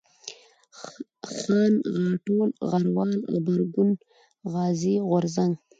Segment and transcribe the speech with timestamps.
[1.37, 3.89] خان، غاټول، غروال، غبرگون،
[4.51, 5.53] غازي، غورځنگ